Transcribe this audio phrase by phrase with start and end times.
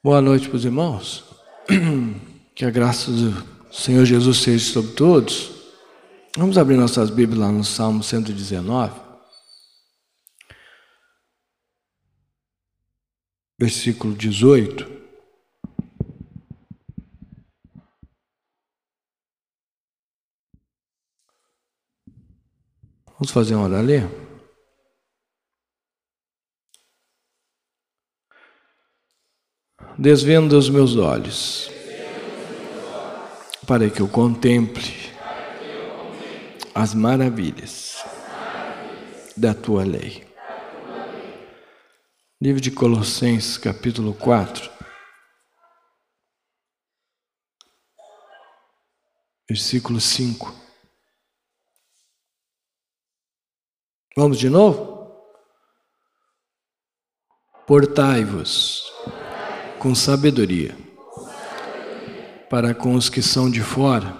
[0.00, 1.24] Boa noite para os irmãos.
[2.54, 5.52] Que a graça do Senhor Jesus seja sobre todos.
[6.36, 9.00] Vamos abrir nossas Bíblias lá no Salmo 119.
[13.60, 14.84] Versículo 18.
[23.06, 24.27] Vamos fazer uma hora ali?
[29.98, 31.68] Desvenda os meus olhos,
[33.66, 34.94] para que eu contemple
[36.72, 38.04] as maravilhas
[39.36, 40.24] da tua lei.
[42.40, 44.70] Livro de Colossenses, capítulo 4,
[49.48, 50.54] versículo 5.
[54.16, 54.96] Vamos de novo?
[57.66, 58.88] Portai-vos
[59.78, 60.74] com sabedoria,
[62.50, 64.12] para com os que são de fora,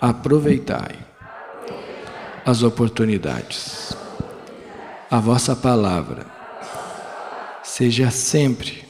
[0.00, 0.96] aproveitai
[2.44, 3.96] as oportunidades.
[5.10, 6.26] A vossa palavra
[7.62, 8.84] seja sempre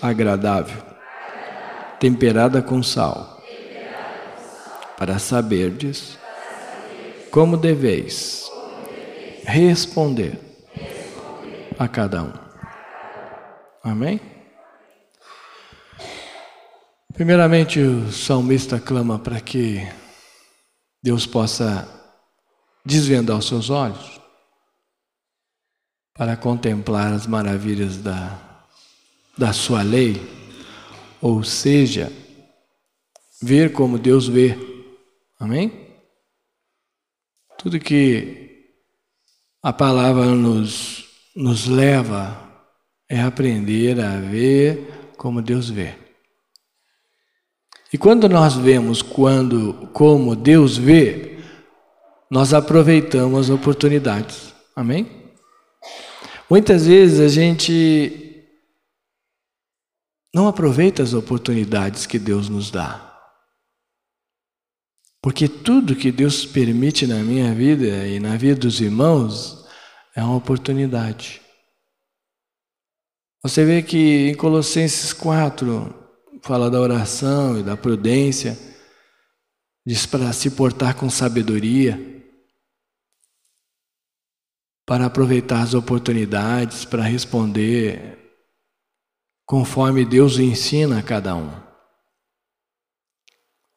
[0.00, 0.82] agradável,
[1.98, 3.42] temperada com sal,
[4.96, 6.18] para saberdes
[7.30, 8.50] como deveis
[9.44, 10.38] responder
[11.78, 12.47] a cada um.
[13.82, 14.20] Amém?
[17.14, 19.80] Primeiramente, o salmista clama para que
[21.02, 21.88] Deus possa
[22.84, 24.20] desvendar os seus olhos
[26.14, 28.66] para contemplar as maravilhas da,
[29.36, 30.20] da sua lei,
[31.20, 32.12] ou seja,
[33.40, 34.56] ver como Deus vê.
[35.38, 35.96] Amém?
[37.56, 38.74] Tudo que
[39.62, 42.47] a palavra nos, nos leva
[43.08, 45.94] é aprender a ver como Deus vê.
[47.92, 51.38] E quando nós vemos quando como Deus vê,
[52.30, 54.54] nós aproveitamos as oportunidades.
[54.76, 55.32] Amém?
[56.50, 58.46] Muitas vezes a gente
[60.34, 63.06] não aproveita as oportunidades que Deus nos dá.
[65.22, 69.66] Porque tudo que Deus permite na minha vida e na vida dos irmãos
[70.14, 71.40] é uma oportunidade.
[73.42, 75.94] Você vê que em Colossenses 4
[76.42, 78.58] fala da oração e da prudência,
[79.86, 81.98] diz para se portar com sabedoria,
[84.84, 88.18] para aproveitar as oportunidades, para responder
[89.46, 91.50] conforme Deus ensina a cada um.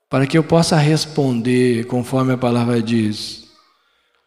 [0.10, 3.41] Para que eu possa responder conforme a palavra diz,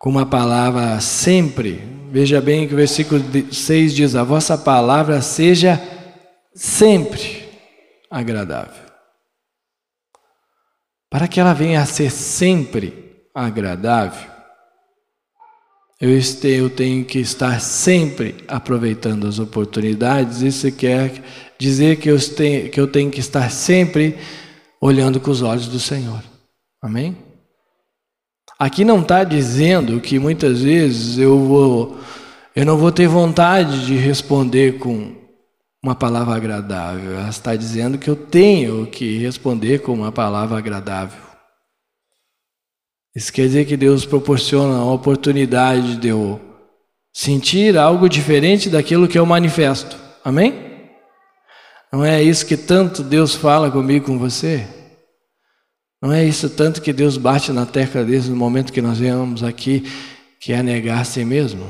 [0.05, 1.83] com uma palavra sempre.
[2.11, 5.81] Veja bem que o versículo 6 diz: A vossa palavra seja
[6.55, 7.49] sempre
[8.11, 8.85] agradável.
[11.09, 14.31] Para que ela venha a ser sempre agradável,
[15.99, 20.43] eu tenho que estar sempre aproveitando as oportunidades.
[20.43, 21.25] Isso quer
[21.59, 24.19] dizer que eu tenho, que estar sempre
[24.83, 26.23] olhando com os olhos do Senhor.
[26.83, 27.17] Amém?
[28.59, 31.99] Aqui não está dizendo que muitas vezes eu vou,
[32.55, 35.13] eu não vou ter vontade de responder com
[35.83, 37.19] uma palavra agradável.
[37.19, 41.21] Ela está dizendo que eu tenho que responder com uma palavra agradável.
[43.15, 46.41] Isso quer dizer que Deus proporciona a oportunidade de eu
[47.13, 49.97] sentir algo diferente daquilo que eu manifesto.
[50.25, 50.91] Amém?
[51.93, 54.67] Não é isso que tanto Deus fala comigo, com você?
[56.05, 59.43] Não é isso tanto que Deus bate na tecla desde o momento que nós viemos
[59.43, 59.91] aqui,
[60.39, 61.65] que é negar a si mesmo?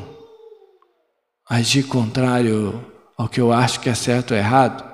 [1.49, 2.85] Agir contrário
[3.17, 4.85] ao que eu acho que é certo ou errado?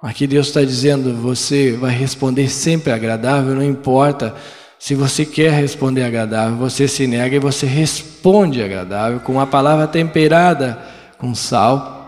[0.00, 4.32] Aqui Deus está dizendo: você vai responder sempre agradável, não importa
[4.78, 9.88] se você quer responder agradável, você se nega e você responde agradável com uma palavra
[9.88, 10.78] temperada
[11.18, 12.01] com sal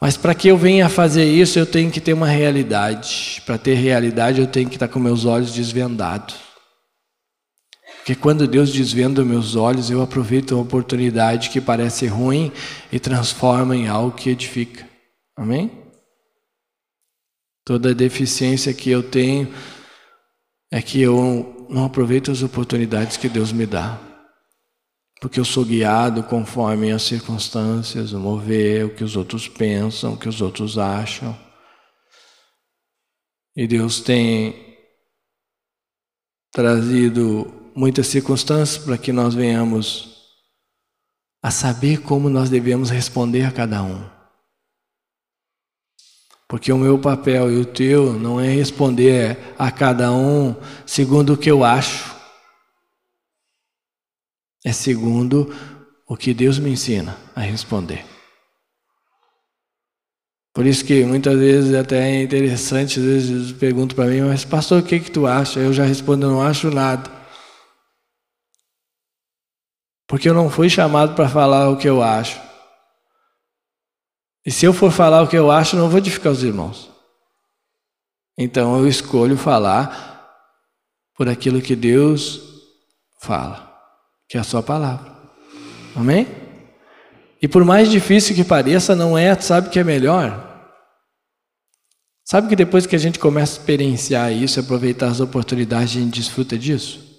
[0.00, 3.42] mas para que eu venha fazer isso, eu tenho que ter uma realidade.
[3.44, 6.36] Para ter realidade, eu tenho que estar com meus olhos desvendados.
[7.98, 12.50] Porque quando Deus desvenda meus olhos, eu aproveito uma oportunidade que parece ruim
[12.90, 14.88] e transforma em algo que edifica.
[15.36, 15.70] Amém?
[17.66, 19.52] Toda deficiência que eu tenho
[20.72, 24.09] é que eu não aproveito as oportunidades que Deus me dá
[25.20, 30.16] porque eu sou guiado conforme as circunstâncias, o mover, o que os outros pensam, o
[30.16, 31.38] que os outros acham.
[33.54, 34.78] E Deus tem
[36.50, 40.10] trazido muitas circunstâncias para que nós venhamos
[41.42, 44.08] a saber como nós devemos responder a cada um.
[46.48, 50.56] Porque o meu papel e o teu não é responder a cada um
[50.86, 52.19] segundo o que eu acho,
[54.64, 55.54] é segundo
[56.06, 58.04] o que Deus me ensina a responder.
[60.52, 64.82] Por isso que muitas vezes até é interessante, às vezes perguntam para mim, mas pastor,
[64.82, 65.60] o que que tu acha?
[65.60, 67.10] Eu já respondo, eu não acho nada.
[70.08, 72.40] Porque eu não fui chamado para falar o que eu acho.
[74.44, 76.90] E se eu for falar o que eu acho, não vou edificar os irmãos.
[78.36, 80.18] Então eu escolho falar
[81.14, 82.40] por aquilo que Deus
[83.20, 83.69] fala,
[84.30, 85.12] que é a sua palavra.
[85.94, 86.28] Amém?
[87.42, 90.46] E por mais difícil que pareça, não é, sabe que é melhor?
[92.24, 96.20] Sabe que depois que a gente começa a experienciar isso, aproveitar as oportunidades, a gente
[96.20, 97.10] desfruta disso?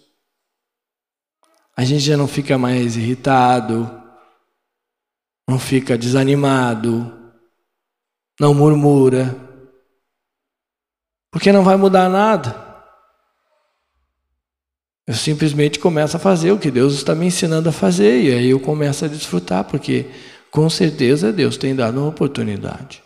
[1.76, 3.92] A gente já não fica mais irritado,
[5.50, 7.34] não fica desanimado,
[8.40, 9.36] não murmura,
[11.30, 12.71] porque não vai mudar nada.
[15.12, 18.50] Eu simplesmente começo a fazer o que Deus está me ensinando a fazer, e aí
[18.50, 20.06] eu começo a desfrutar, porque
[20.50, 23.04] com certeza Deus tem dado uma oportunidade.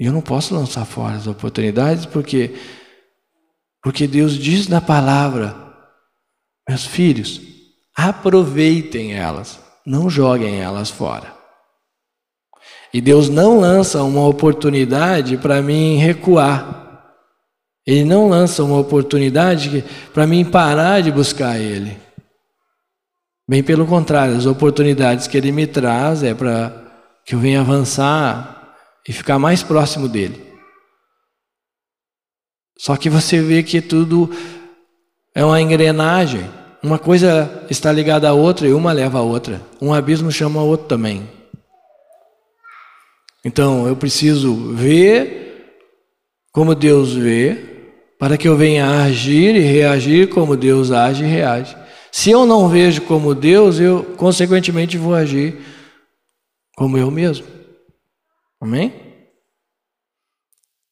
[0.00, 2.56] E eu não posso lançar fora as oportunidades, porque,
[3.82, 5.54] porque Deus diz na palavra:
[6.66, 7.38] meus filhos,
[7.94, 11.36] aproveitem elas, não joguem elas fora.
[12.90, 16.81] E Deus não lança uma oportunidade para mim recuar.
[17.86, 21.96] Ele não lança uma oportunidade para mim parar de buscar Ele.
[23.48, 26.72] Bem pelo contrário, as oportunidades que Ele me traz é para
[27.24, 28.76] que eu venha avançar
[29.06, 30.52] e ficar mais próximo dele.
[32.78, 34.30] Só que você vê que tudo
[35.34, 36.48] é uma engrenagem.
[36.82, 39.60] Uma coisa está ligada à outra e uma leva a outra.
[39.80, 41.28] Um abismo chama o outro também.
[43.44, 45.42] Então eu preciso ver
[46.52, 47.71] como Deus vê,
[48.22, 51.76] para que eu venha agir e reagir como Deus age e reage.
[52.12, 55.58] Se eu não vejo como Deus, eu consequentemente vou agir
[56.76, 57.44] como eu mesmo.
[58.60, 58.94] Amém?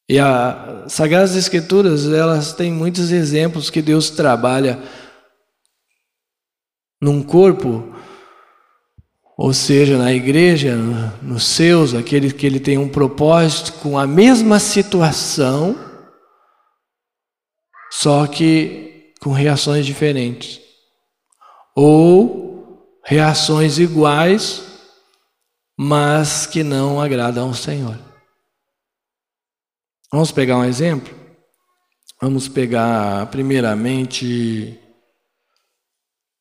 [0.09, 4.83] E as Sagradas Escrituras, elas têm muitos exemplos que Deus trabalha
[7.01, 7.95] num corpo,
[9.39, 10.75] ou seja, na igreja,
[11.23, 15.90] nos seus, aquele que ele tem um propósito com a mesma situação
[18.01, 20.59] só que com reações diferentes.
[21.77, 24.63] Ou reações iguais,
[25.79, 27.99] mas que não agradam ao Senhor.
[30.11, 31.15] Vamos pegar um exemplo?
[32.23, 34.79] Vamos pegar primeiramente.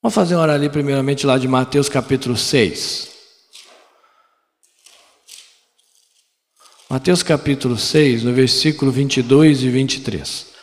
[0.01, 3.09] Vamos fazer uma hora ali, primeiramente, lá de Mateus capítulo 6.
[6.89, 10.58] Mateus capítulo 6, no versículo 22 e 23.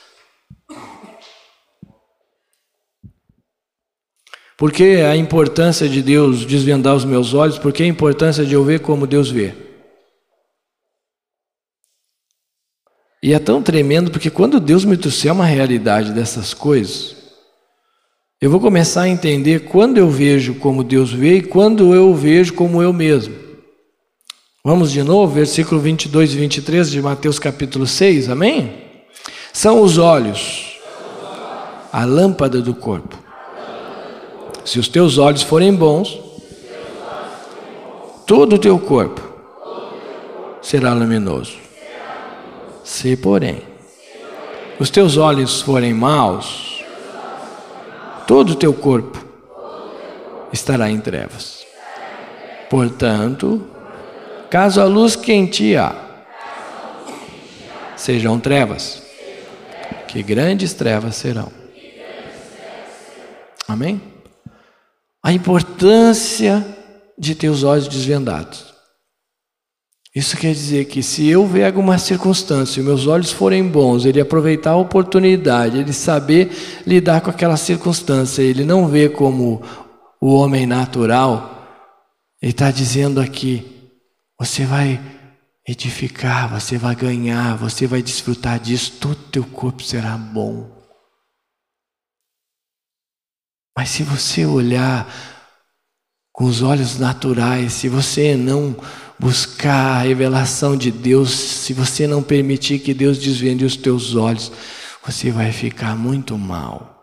[4.56, 7.58] Por que a importância de Deus desvendar os meus olhos?
[7.58, 9.54] Por que a importância de eu ver como Deus vê?
[13.22, 17.16] E é tão tremendo porque quando Deus me trouxer uma realidade dessas coisas,
[18.40, 22.54] eu vou começar a entender quando eu vejo como Deus vê e quando eu vejo
[22.54, 23.34] como eu mesmo.
[24.64, 28.84] Vamos de novo, versículo 22 e 23 de Mateus capítulo 6, amém?
[29.52, 30.78] São os olhos,
[31.92, 33.25] a lâmpada do corpo.
[34.66, 36.20] Se os teus olhos forem bons,
[38.26, 39.22] todo o teu corpo
[40.60, 41.56] será luminoso.
[42.82, 43.62] Se, porém,
[44.80, 46.84] os teus olhos forem maus,
[48.26, 49.24] todo o teu corpo
[50.52, 51.64] estará em trevas.
[52.68, 53.64] Portanto,
[54.50, 55.94] caso a luz que em ti há
[57.94, 59.00] sejam trevas,
[60.08, 61.52] que grandes trevas serão.
[63.68, 64.15] Amém?
[65.26, 66.64] A importância
[67.18, 68.64] de ter os olhos desvendados.
[70.14, 74.20] Isso quer dizer que se eu ver alguma circunstância e meus olhos forem bons, ele
[74.20, 76.52] aproveitar a oportunidade, ele saber
[76.86, 79.60] lidar com aquela circunstância, ele não vê como
[80.20, 81.66] o homem natural,
[82.40, 83.66] ele está dizendo aqui:
[84.38, 85.00] você vai
[85.66, 90.75] edificar, você vai ganhar, você vai desfrutar disso, todo teu corpo será bom.
[93.76, 95.06] Mas se você olhar
[96.32, 98.74] com os olhos naturais, se você não
[99.18, 104.50] buscar a revelação de Deus, se você não permitir que Deus desvende os teus olhos,
[105.04, 106.94] você vai ficar muito mal.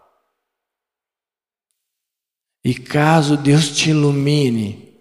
[2.66, 5.00] E caso Deus te ilumine,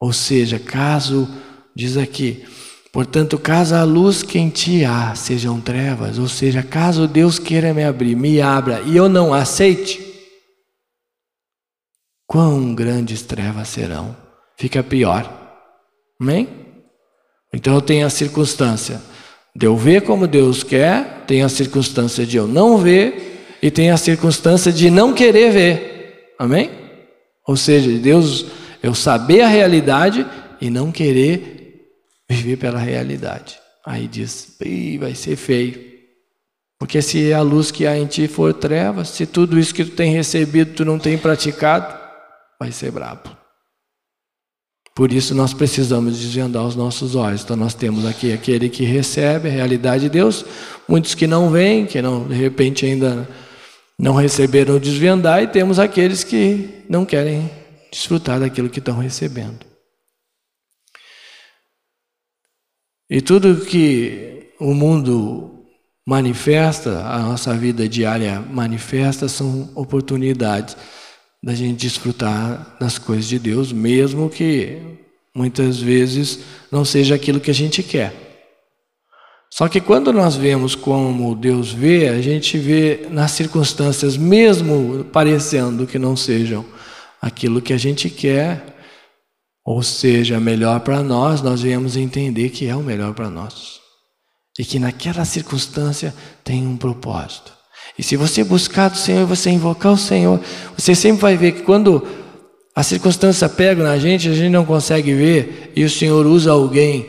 [0.00, 1.28] ou seja, caso,
[1.74, 2.44] diz aqui,
[2.92, 7.72] Portanto, caso a luz que em ti há sejam trevas, ou seja, caso Deus queira
[7.72, 10.11] me abrir, me abra e eu não aceite,
[12.32, 14.16] quão grandes trevas serão?
[14.56, 15.30] Fica pior.
[16.18, 16.48] Amém?
[17.52, 19.02] Então eu tenho a circunstância
[19.54, 23.92] de eu ver como Deus quer, tenho a circunstância de eu não ver e tenho
[23.92, 26.32] a circunstância de não querer ver.
[26.38, 26.70] Amém?
[27.46, 28.46] Ou seja, Deus,
[28.82, 30.26] eu saber a realidade
[30.58, 31.84] e não querer
[32.30, 33.58] viver pela realidade.
[33.84, 34.56] Aí diz,
[34.98, 35.78] vai ser feio.
[36.78, 39.90] Porque se a luz que há em ti for trevas, se tudo isso que tu
[39.90, 42.01] tem recebido tu não tem praticado,
[42.62, 43.36] vai ser brabo.
[44.94, 47.42] Por isso nós precisamos desvendar os nossos olhos.
[47.42, 50.44] Então nós temos aqui aquele que recebe a realidade de Deus,
[50.88, 53.28] muitos que não vêm, que não de repente ainda
[53.98, 57.50] não receberam desvendar, e temos aqueles que não querem
[57.90, 59.66] desfrutar daquilo que estão recebendo.
[63.10, 65.66] E tudo que o mundo
[66.06, 70.76] manifesta, a nossa vida diária manifesta, são oportunidades
[71.42, 74.80] da gente desfrutar das coisas de Deus, mesmo que
[75.34, 78.14] muitas vezes não seja aquilo que a gente quer.
[79.50, 85.86] Só que quando nós vemos como Deus vê, a gente vê nas circunstâncias, mesmo parecendo
[85.86, 86.64] que não sejam
[87.20, 88.72] aquilo que a gente quer,
[89.64, 93.80] ou seja, melhor para nós, nós viemos entender que é o melhor para nós.
[94.58, 97.52] E que naquela circunstância tem um propósito.
[98.02, 100.40] E se você buscar do Senhor, você invocar o Senhor,
[100.76, 102.04] você sempre vai ver que quando
[102.74, 107.06] a circunstância pega na gente, a gente não consegue ver, e o Senhor usa alguém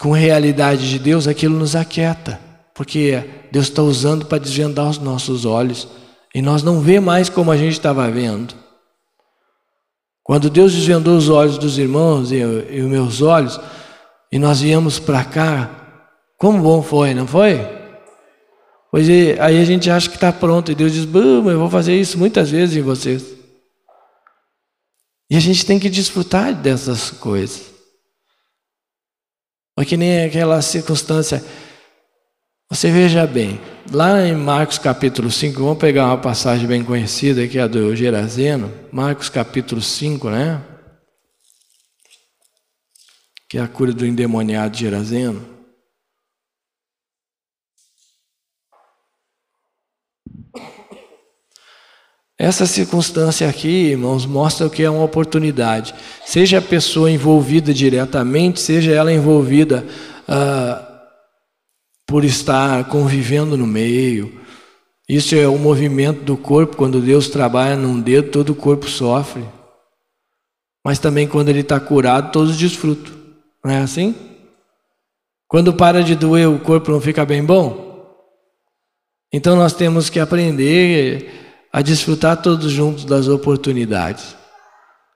[0.00, 2.40] com realidade de Deus, aquilo nos aquieta.
[2.74, 5.88] Porque Deus está usando para desvendar os nossos olhos.
[6.34, 8.54] E nós não vê mais como a gente estava vendo.
[10.22, 13.60] Quando Deus desvendou os olhos dos irmãos e, e os meus olhos,
[14.32, 15.70] e nós viemos para cá,
[16.38, 17.83] como bom foi, não foi?
[18.94, 21.98] Pois é, aí a gente acha que está pronto, e Deus diz: eu vou fazer
[21.98, 23.24] isso muitas vezes em vocês.
[25.28, 27.72] E a gente tem que desfrutar dessas coisas.
[29.74, 31.44] Porque nem aquela circunstância.
[32.70, 33.60] Você veja bem,
[33.92, 37.96] lá em Marcos capítulo 5, vamos pegar uma passagem bem conhecida que é a do
[37.96, 40.62] Gerazeno, Marcos capítulo 5, né?
[43.48, 45.53] Que é a cura do endemoniado Gerazeno.
[52.44, 55.94] Essa circunstância aqui, irmãos, mostra o que é uma oportunidade.
[56.26, 59.82] Seja a pessoa envolvida diretamente, seja ela envolvida.
[60.28, 60.94] Uh,
[62.06, 64.38] por estar convivendo no meio.
[65.08, 69.42] Isso é o movimento do corpo, quando Deus trabalha num dedo, todo o corpo sofre.
[70.84, 73.14] Mas também quando ele está curado, todos desfrutam.
[73.64, 74.14] Não é assim?
[75.48, 78.04] Quando para de doer, o corpo não fica bem bom?
[79.32, 81.43] Então nós temos que aprender
[81.74, 84.36] a desfrutar todos juntos das oportunidades.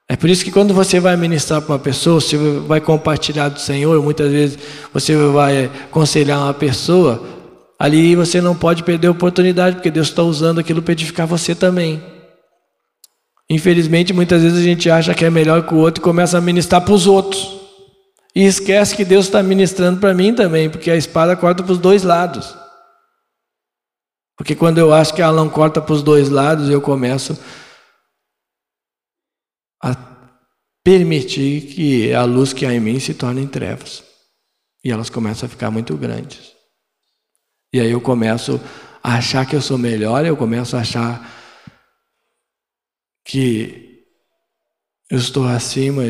[0.09, 3.61] É por isso que quando você vai ministrar para uma pessoa, você vai compartilhar do
[3.61, 4.59] Senhor, muitas vezes
[4.93, 7.23] você vai aconselhar uma pessoa,
[7.79, 11.55] ali você não pode perder a oportunidade, porque Deus está usando aquilo para edificar você
[11.55, 12.03] também.
[13.49, 16.41] Infelizmente, muitas vezes a gente acha que é melhor que o outro e começa a
[16.41, 17.57] ministrar para os outros.
[18.35, 21.79] E esquece que Deus está ministrando para mim também, porque a espada corta para os
[21.79, 22.58] dois lados.
[24.39, 27.37] Porque quando eu acho que ela não corta para os dois lados, eu começo
[29.83, 29.93] a
[30.81, 34.01] permitir que a luz que há em mim se torne em trevas.
[34.81, 36.53] E elas começam a ficar muito grandes.
[37.73, 38.61] E aí eu começo
[39.03, 41.29] a achar que eu sou melhor, eu começo a achar
[43.25, 44.05] que
[45.11, 46.03] eu estou acima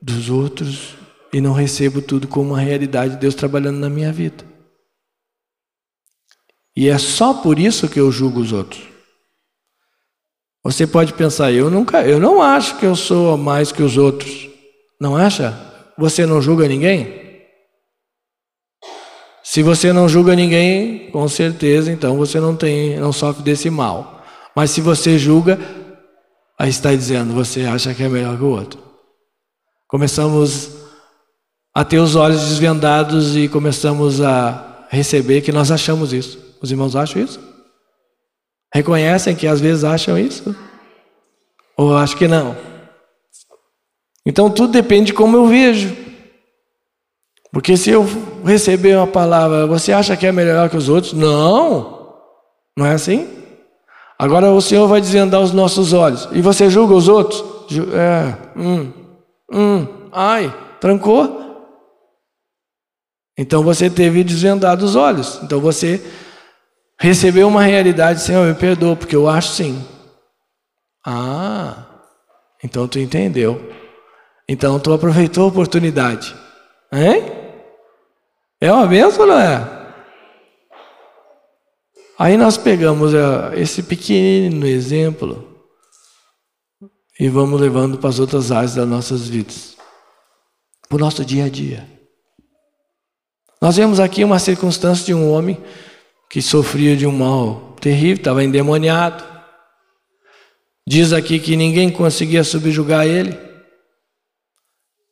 [0.00, 0.94] dos outros
[1.32, 4.53] e não recebo tudo como uma realidade de Deus trabalhando na minha vida.
[6.76, 8.82] E é só por isso que eu julgo os outros.
[10.64, 14.48] Você pode pensar, eu nunca, eu não acho que eu sou mais que os outros.
[15.00, 15.54] Não acha?
[15.98, 17.22] Você não julga ninguém?
[19.42, 24.24] Se você não julga ninguém, com certeza, então você não tem, não sofre desse mal.
[24.56, 25.58] Mas se você julga,
[26.58, 28.80] aí está dizendo, você acha que é melhor que o outro.
[29.86, 30.70] Começamos
[31.74, 36.43] a ter os olhos desvendados e começamos a receber que nós achamos isso.
[36.64, 37.38] Os irmãos acham isso?
[38.74, 40.56] Reconhecem que às vezes acham isso?
[41.76, 42.56] Ou acho que não?
[44.24, 45.94] Então tudo depende de como eu vejo.
[47.52, 48.06] Porque se eu
[48.42, 51.12] receber uma palavra, você acha que é melhor que os outros?
[51.12, 52.14] Não!
[52.78, 53.28] Não é assim?
[54.18, 56.30] Agora o Senhor vai desvendar os nossos olhos.
[56.32, 57.44] E você julga os outros?
[57.92, 58.90] É, hum,
[59.52, 61.44] hum, ai, trancou?
[63.36, 65.38] Então você teve desvendado os olhos.
[65.42, 66.02] Então você
[66.98, 69.84] recebeu uma realidade, Senhor, me perdoa, porque eu acho sim.
[71.06, 71.86] Ah,
[72.62, 73.72] então tu entendeu.
[74.48, 76.34] Então tu aproveitou a oportunidade.
[76.92, 77.24] Hein?
[78.60, 79.84] É uma benção não é?
[82.18, 85.52] Aí nós pegamos é, esse pequeno exemplo
[87.18, 89.76] e vamos levando para as outras áreas das nossas vidas,
[90.88, 91.88] para o nosso dia a dia.
[93.60, 95.62] Nós vemos aqui uma circunstância de um homem
[96.34, 99.22] que sofria de um mal terrível, estava endemoniado.
[100.84, 103.38] Diz aqui que ninguém conseguia subjugar ele.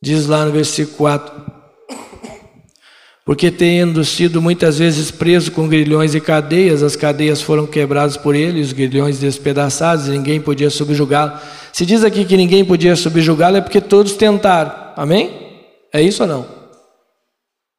[0.03, 1.33] Diz lá no versículo 4:
[3.25, 8.35] porque tendo sido muitas vezes preso com grilhões e cadeias, as cadeias foram quebradas por
[8.35, 11.39] ele, os grilhões despedaçados, e ninguém podia subjugá-lo.
[11.73, 14.73] Se diz aqui que ninguém podia subjugá-lo, é porque todos tentaram.
[14.97, 15.31] Amém?
[15.93, 16.62] É isso ou não?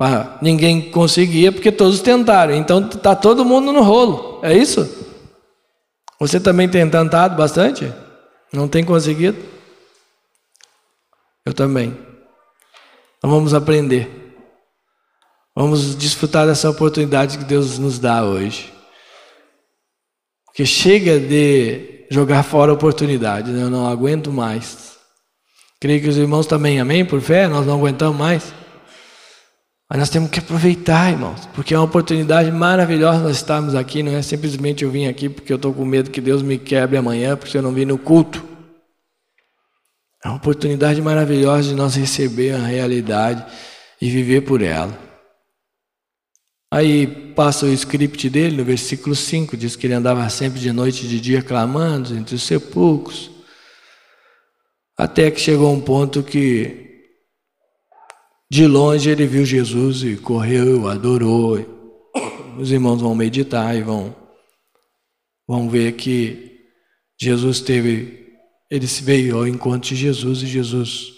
[0.05, 2.53] Ah, ninguém conseguia porque todos tentaram.
[2.53, 4.41] Então está todo mundo no rolo.
[4.43, 4.85] É isso?
[6.19, 7.89] Você também tem tentado bastante?
[8.51, 9.37] Não tem conseguido?
[11.45, 11.97] Eu também.
[13.17, 14.35] Então vamos aprender.
[15.55, 18.73] Vamos desfrutar dessa oportunidade que Deus nos dá hoje.
[20.47, 23.63] Porque chega de jogar fora a oportunidade, né?
[23.63, 24.97] eu não aguento mais.
[25.79, 27.05] Creio que os irmãos também, amém?
[27.05, 28.53] Por fé, nós não aguentamos mais.
[29.89, 34.11] Mas nós temos que aproveitar, irmãos, porque é uma oportunidade maravilhosa nós estarmos aqui, não
[34.11, 37.35] é simplesmente eu vim aqui porque eu estou com medo que Deus me quebre amanhã,
[37.37, 38.43] porque eu não vim no culto.
[40.23, 43.45] É uma oportunidade maravilhosa de nós receber a realidade
[44.01, 44.97] e viver por ela.
[46.73, 51.05] Aí passa o script dele, no versículo 5, diz que ele andava sempre de noite
[51.05, 53.29] e de dia clamando entre os sepulcros.
[54.97, 56.92] Até que chegou um ponto que
[58.53, 61.57] de longe ele viu Jesus e correu, adorou.
[62.59, 64.15] Os irmãos vão meditar e vão,
[65.47, 66.61] vão ver que
[67.19, 68.31] Jesus teve,
[68.69, 71.13] ele se veio ao encontro de Jesus e Jesus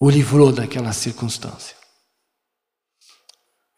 [0.00, 1.76] o livrou daquela circunstância.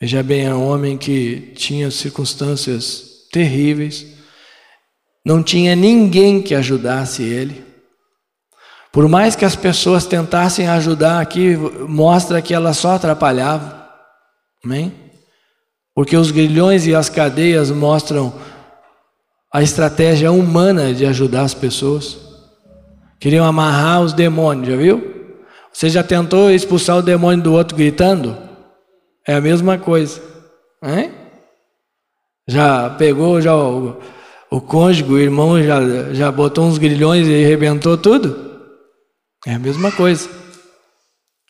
[0.00, 4.06] Veja bem, era um homem que tinha circunstâncias terríveis,
[5.26, 7.64] não tinha ninguém que ajudasse ele.
[8.94, 11.56] Por mais que as pessoas tentassem ajudar aqui,
[11.88, 13.90] mostra que ela só atrapalhava.
[14.64, 14.94] Amém?
[15.92, 18.32] Porque os grilhões e as cadeias mostram
[19.52, 22.16] a estratégia humana de ajudar as pessoas.
[23.18, 25.02] Queriam amarrar os demônios, já viu?
[25.72, 28.38] Você já tentou expulsar o demônio do outro gritando?
[29.26, 30.22] É a mesma coisa.
[30.84, 31.10] Hein?
[32.46, 34.00] Já pegou já o,
[34.52, 35.80] o cônjuge, o irmão já,
[36.12, 38.53] já botou uns grilhões e arrebentou tudo?
[39.46, 40.28] É a mesma coisa.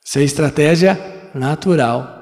[0.04, 2.14] Isso é estratégia natural.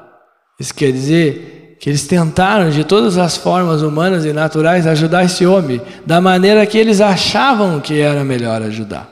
[0.61, 5.45] Isso quer dizer que eles tentaram de todas as formas humanas e naturais ajudar esse
[5.45, 9.11] homem da maneira que eles achavam que era melhor ajudar.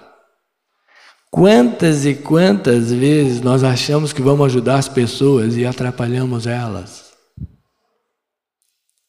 [1.31, 7.11] Quantas e quantas vezes nós achamos que vamos ajudar as pessoas e atrapalhamos elas?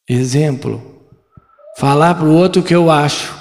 [0.10, 0.82] Exemplo:
[1.78, 3.41] falar para o outro o que eu acho.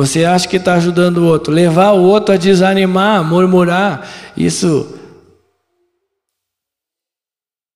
[0.00, 4.98] Você acha que está ajudando o outro, levar o outro a desanimar, murmurar, isso.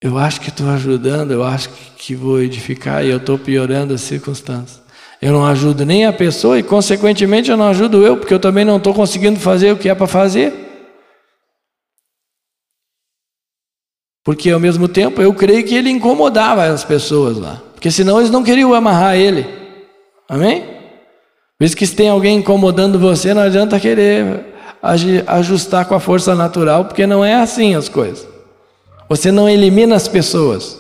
[0.01, 4.01] Eu acho que estou ajudando, eu acho que vou edificar e eu estou piorando as
[4.01, 4.81] circunstâncias.
[5.21, 8.65] Eu não ajudo nem a pessoa e, consequentemente, eu não ajudo eu, porque eu também
[8.65, 10.55] não estou conseguindo fazer o que é para fazer.
[14.25, 17.63] Porque, ao mesmo tempo, eu creio que ele incomodava as pessoas lá.
[17.75, 19.47] Porque, senão, eles não queriam amarrar ele.
[20.27, 20.74] Amém?
[21.59, 24.55] Por isso que se tem alguém incomodando você, não adianta querer
[25.27, 28.29] ajustar com a força natural, porque não é assim as coisas.
[29.09, 30.79] Você não elimina as pessoas.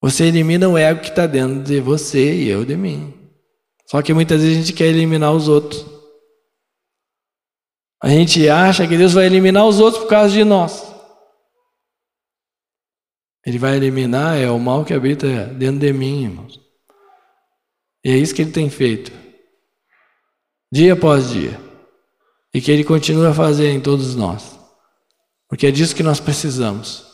[0.00, 3.12] Você elimina o ego que está dentro de você e eu de mim.
[3.86, 5.84] Só que muitas vezes a gente quer eliminar os outros.
[8.02, 10.84] A gente acha que Deus vai eliminar os outros por causa de nós.
[13.46, 16.63] Ele vai eliminar é o mal que habita dentro de mim, irmãos.
[18.04, 19.10] E é isso que ele tem feito.
[20.70, 21.58] Dia após dia.
[22.52, 24.58] E que ele continua a fazer em todos nós.
[25.48, 27.04] Porque é disso que nós precisamos.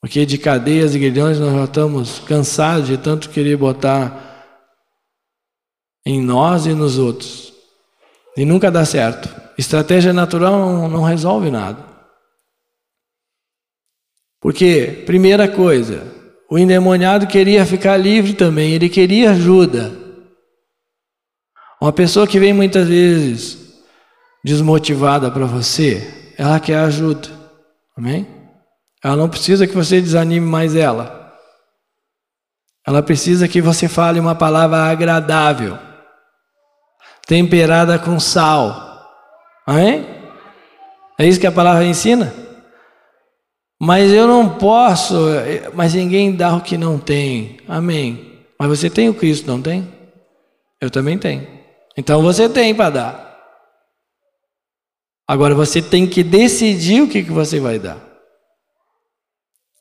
[0.00, 4.24] Porque de cadeias e grilhões nós já estamos cansados de tanto querer botar
[6.06, 7.52] em nós e nos outros.
[8.36, 9.28] E nunca dá certo.
[9.56, 11.82] Estratégia natural não, não resolve nada.
[14.40, 16.06] Porque, primeira coisa,
[16.54, 19.90] o endemoniado queria ficar livre também, ele queria ajuda.
[21.82, 23.82] Uma pessoa que vem muitas vezes
[24.44, 27.28] desmotivada para você, ela quer ajuda.
[27.98, 28.28] Amém?
[29.02, 31.34] Ela não precisa que você desanime mais ela.
[32.86, 35.76] Ela precisa que você fale uma palavra agradável,
[37.26, 39.10] temperada com sal.
[39.66, 40.06] Amém?
[41.18, 42.43] É isso que a palavra ensina?
[43.84, 45.14] Mas eu não posso,
[45.74, 47.58] mas ninguém dá o que não tem.
[47.68, 48.40] Amém.
[48.58, 49.86] Mas você tem o Cristo, não tem?
[50.80, 51.46] Eu também tenho.
[51.94, 53.38] Então você tem para dar.
[55.28, 57.98] Agora você tem que decidir o que, que você vai dar.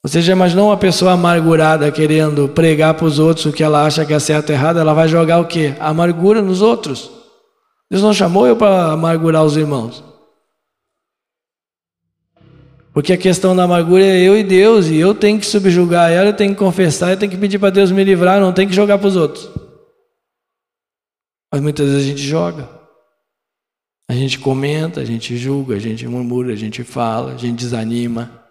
[0.04, 4.06] Você já imaginou uma pessoa amargurada querendo pregar para os outros o que ela acha
[4.06, 4.80] que é certo e errado?
[4.80, 5.76] Ela vai jogar o quê?
[5.80, 7.10] amargura nos outros.
[7.90, 10.04] Deus não chamou eu para amargurar os irmãos.
[12.94, 16.30] Porque a questão da amargura é eu e Deus, e eu tenho que subjugar ela,
[16.30, 18.76] eu tenho que confessar, eu tenho que pedir para Deus me livrar, não tenho que
[18.76, 19.50] jogar para os outros.
[21.52, 22.70] Mas muitas vezes a gente joga.
[24.08, 28.44] A gente comenta, a gente julga, a gente murmura, a gente fala, a gente desanima.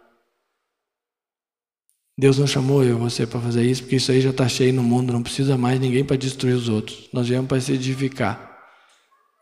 [2.18, 4.72] Deus não chamou eu e você para fazer isso, porque isso aí já está cheio
[4.72, 7.08] no mundo, não precisa mais ninguém para destruir os outros.
[7.12, 8.58] Nós viemos para se edificar.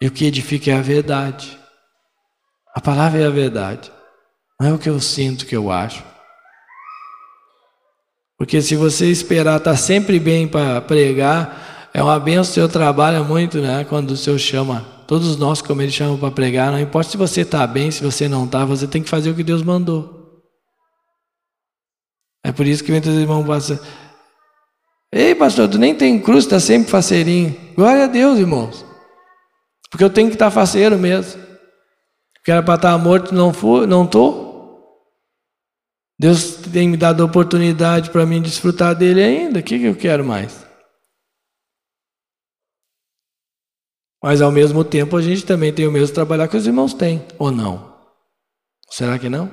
[0.00, 1.58] E o que edifica é a verdade.
[2.74, 3.90] A palavra é a verdade.
[4.60, 6.04] Não é o que eu sinto, que eu acho.
[8.36, 12.68] Porque se você esperar estar tá sempre bem para pregar, é uma benção, o senhor
[12.68, 13.86] trabalha muito, né?
[13.88, 17.40] Quando o senhor chama, todos nós, como ele chama para pregar, não importa se você
[17.40, 20.42] está bem, se você não está, você tem que fazer o que Deus mandou.
[22.44, 23.78] É por isso que muitos irmãos passam.
[25.10, 27.56] Ei, pastor, tu nem tem cruz, está sempre faceirinho.
[27.74, 28.84] Glória a Deus, irmãos.
[29.90, 31.40] Porque eu tenho que estar faceiro mesmo.
[32.34, 34.49] Porque era para estar morto, não fui, não estou.
[36.20, 39.60] Deus tem me dado a oportunidade para mim desfrutar dele ainda.
[39.60, 40.66] O que, que eu quero mais?
[44.22, 47.26] Mas ao mesmo tempo a gente também tem o mesmo trabalhar que os irmãos têm,
[47.38, 47.98] ou não?
[48.90, 49.50] Será que não?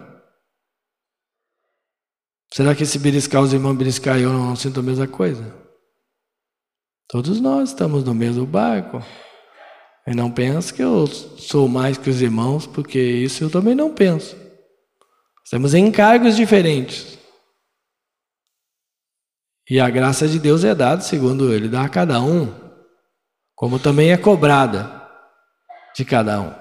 [2.53, 5.55] Será que esse beliscar, os irmãos beliscar eu não sinto a mesma coisa?
[7.07, 9.01] Todos nós estamos no mesmo barco.
[10.05, 13.93] E não penso que eu sou mais que os irmãos, porque isso eu também não
[13.93, 14.46] penso.
[15.49, 17.17] Temos encargos diferentes.
[19.69, 22.53] E a graça de Deus é dada segundo Ele dá a cada um,
[23.55, 25.01] como também é cobrada
[25.95, 26.53] de cada um.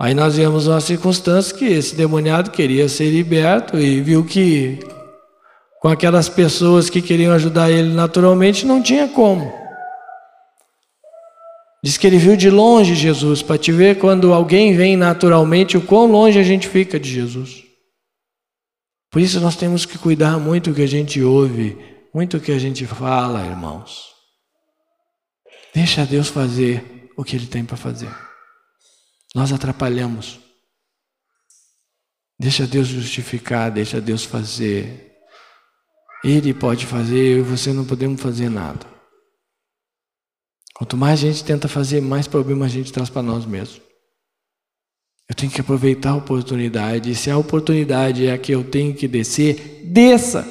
[0.00, 4.80] Aí nós vimos uma circunstância que esse demoniado queria ser liberto e viu que
[5.80, 9.63] com aquelas pessoas que queriam ajudar ele naturalmente não tinha como.
[11.84, 15.82] Diz que ele viu de longe Jesus, para te ver quando alguém vem naturalmente, o
[15.82, 17.62] quão longe a gente fica de Jesus.
[19.10, 21.76] Por isso nós temos que cuidar muito do que a gente ouve,
[22.14, 24.14] muito do que a gente fala, irmãos.
[25.74, 28.08] Deixa Deus fazer o que Ele tem para fazer.
[29.34, 30.40] Nós atrapalhamos.
[32.40, 35.18] Deixa Deus justificar, deixa Deus fazer.
[36.24, 38.93] Ele pode fazer, eu e você não podemos fazer nada.
[40.74, 43.80] Quanto mais a gente tenta fazer, mais problema a gente traz para nós mesmos.
[45.28, 47.10] Eu tenho que aproveitar a oportunidade.
[47.10, 50.44] E se a oportunidade é a que eu tenho que descer, desça.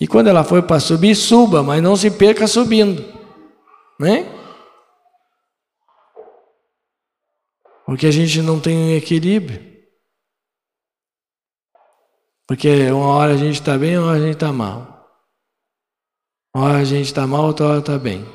[0.00, 3.04] E quando ela for para subir, suba, mas não se perca subindo.
[3.98, 4.24] Né?
[7.84, 9.66] Porque a gente não tem um equilíbrio.
[12.46, 14.97] Porque uma hora a gente está bem, uma hora a gente está mal.
[16.58, 18.26] Hora a gente está mal, outra hora está bem.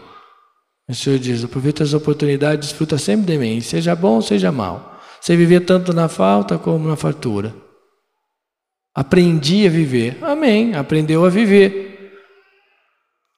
[0.87, 4.97] O Senhor diz: aproveita as oportunidades, desfruta sempre de mim, seja bom ou seja mal.
[5.19, 7.53] Você viver tanto na falta como na fartura.
[8.95, 10.17] Aprendi a viver.
[10.21, 10.73] Amém.
[10.73, 12.13] Aprendeu a viver.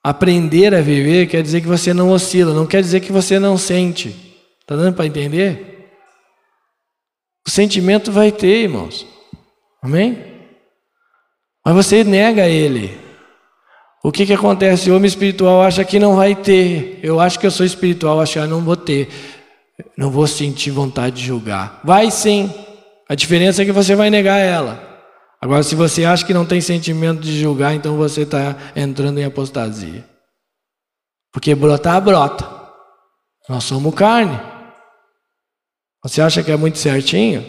[0.03, 3.57] Aprender a viver quer dizer que você não oscila, não quer dizer que você não
[3.57, 4.09] sente.
[4.61, 5.89] Está dando para entender?
[7.47, 9.05] O sentimento vai ter, irmãos.
[9.81, 10.51] Amém?
[11.65, 13.04] Mas você nega ele.
[14.05, 14.91] O que, que acontece?
[14.91, 16.99] O homem espiritual acha que não vai ter.
[17.01, 19.09] Eu acho que eu sou espiritual, acho que eu não vou ter.
[19.97, 21.81] Não vou sentir vontade de julgar.
[21.83, 22.53] Vai sim.
[23.09, 24.79] A diferença é que você vai negar ela.
[25.41, 29.23] Agora, se você acha que não tem sentimento de julgar, então você está entrando em
[29.23, 30.07] apostasia.
[31.33, 32.47] Porque brotar, brota.
[33.49, 34.39] Nós somos carne.
[36.03, 37.43] Você acha que é muito certinho?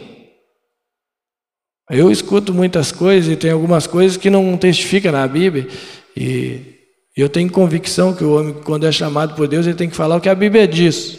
[1.90, 5.68] Eu escuto muitas coisas e tem algumas coisas que não testifica na Bíblia.
[6.16, 6.76] E
[7.16, 10.16] eu tenho convicção que o homem, quando é chamado por Deus, ele tem que falar
[10.16, 11.18] o que a Bíblia diz.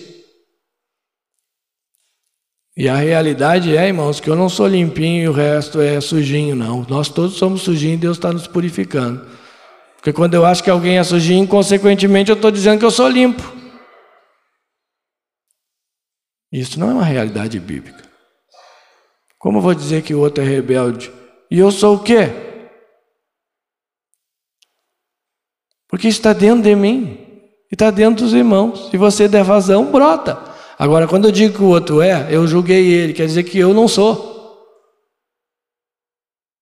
[2.75, 6.55] E a realidade é, irmãos, que eu não sou limpinho e o resto é sujinho,
[6.55, 6.86] não.
[6.88, 9.25] Nós todos somos sujinhos e Deus está nos purificando.
[9.95, 13.10] Porque quando eu acho que alguém é sujinho, consequentemente eu estou dizendo que eu sou
[13.10, 13.41] limpo.
[16.51, 18.03] Isso não é uma realidade bíblica.
[19.39, 21.12] Como eu vou dizer que o outro é rebelde?
[21.49, 22.47] E eu sou o quê?
[25.88, 27.17] Porque está dentro de mim.
[27.71, 28.89] E está dentro dos irmãos.
[28.89, 30.41] Se você der vazão, brota.
[30.78, 33.73] Agora, quando eu digo que o outro é, eu julguei ele, quer dizer que eu
[33.73, 34.38] não sou.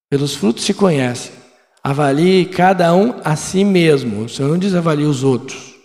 [0.10, 1.32] Pelos frutos se conhece.
[1.84, 4.24] Avalie cada um a si mesmo.
[4.24, 5.76] O Senhor não diz avalie os outros.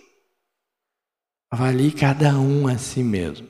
[1.51, 3.47] Avalie cada um a si mesmo.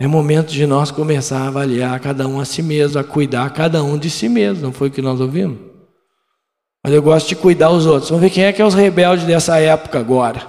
[0.00, 3.82] É momento de nós começar a avaliar cada um a si mesmo, a cuidar cada
[3.82, 4.62] um de si mesmo.
[4.62, 5.67] Não foi o que nós ouvimos?
[6.84, 8.10] Mas eu gosto de cuidar os outros.
[8.10, 10.46] Vamos ver quem é que é os rebeldes dessa época agora.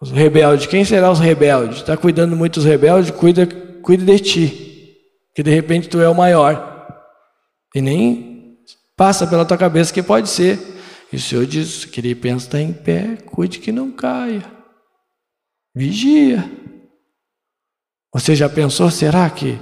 [0.00, 0.66] Os rebeldes.
[0.66, 1.78] Quem será os rebeldes?
[1.78, 3.10] Está cuidando muito dos rebeldes?
[3.10, 3.46] Cuida,
[3.82, 4.96] cuida de ti.
[5.34, 6.72] Que de repente tu é o maior.
[7.74, 8.58] E nem
[8.96, 10.58] passa pela tua cabeça que pode ser.
[11.12, 14.44] E o Senhor diz: que ele pensa está em pé, cuide que não caia.
[15.74, 16.44] Vigia.
[18.12, 19.58] Você já pensou, será que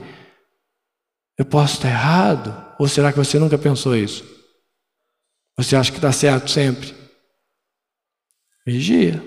[1.39, 2.55] eu posso estar errado?
[2.79, 4.42] Ou será que você nunca pensou isso?
[5.57, 6.95] Você acha que está certo sempre?
[8.67, 9.23] Vigia.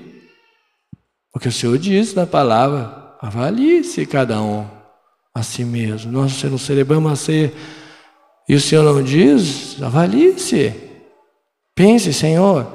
[1.31, 4.67] Porque o Senhor diz na palavra: avalie-se cada um
[5.33, 6.11] a si mesmo.
[6.11, 7.53] Nós não celebramos a ser
[8.47, 10.73] e o Senhor não diz, avalie-se.
[11.73, 12.71] Pense, Senhor,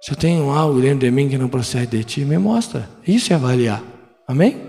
[0.00, 2.88] se eu tenho algo dentro de mim que não procede de ti, me mostra.
[3.06, 3.82] Isso é avaliar.
[4.26, 4.60] Amém?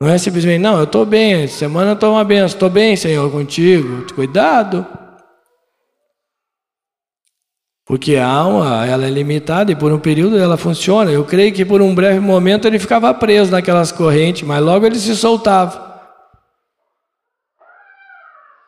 [0.00, 3.30] Não é simplesmente, não, eu estou bem, semana eu estou uma benção, estou bem, Senhor,
[3.30, 4.12] contigo.
[4.14, 4.84] Cuidado.
[7.86, 11.12] Porque a alma, ela é limitada e por um período ela funciona.
[11.12, 14.98] Eu creio que por um breve momento ele ficava preso naquelas correntes, mas logo ele
[14.98, 15.86] se soltava.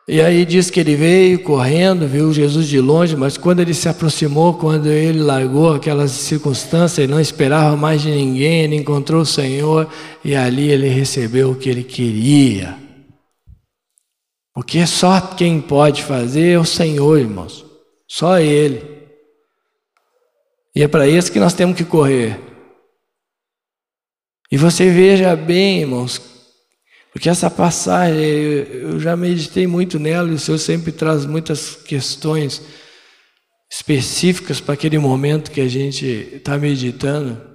[0.07, 3.89] E aí diz que ele veio correndo, viu Jesus de longe, mas quando ele se
[3.89, 9.25] aproximou, quando ele largou aquelas circunstâncias, ele não esperava mais de ninguém, ele encontrou o
[9.25, 9.87] Senhor
[10.23, 12.75] e ali ele recebeu o que ele queria.
[14.55, 17.65] Porque só quem pode fazer é o Senhor, irmãos.
[18.07, 18.98] Só Ele.
[20.79, 22.39] E é para isso que nós temos que correr.
[24.49, 26.21] E você veja bem, irmãos,
[27.11, 32.61] porque essa passagem, eu já meditei muito nela e o Senhor sempre traz muitas questões
[33.69, 37.45] específicas para aquele momento que a gente está meditando.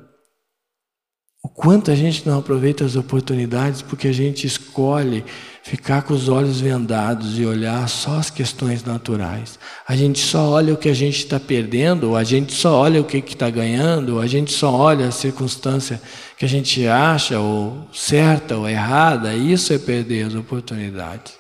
[1.43, 5.25] O quanto a gente não aproveita as oportunidades porque a gente escolhe
[5.65, 9.59] ficar com os olhos vendados e olhar só as questões naturais.
[9.89, 13.01] A gente só olha o que a gente está perdendo, ou a gente só olha
[13.01, 16.01] o que está ganhando, ou a gente só olha a circunstância
[16.37, 19.35] que a gente acha ou certa ou errada.
[19.35, 21.33] Isso é perder as oportunidades.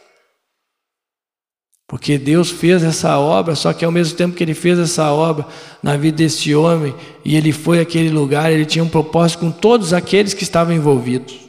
[1.86, 5.46] Porque Deus fez essa obra, só que ao mesmo tempo que Ele fez essa obra
[5.82, 9.92] na vida desse homem, e ele foi àquele lugar, ele tinha um propósito com todos
[9.92, 11.43] aqueles que estavam envolvidos.